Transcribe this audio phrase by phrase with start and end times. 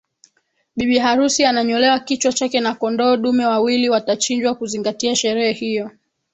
[0.75, 5.91] Bibi harusi ananyolewa kichwa chake na kondoo dume wawili watachinjwa kuzingatia sherehe hiyo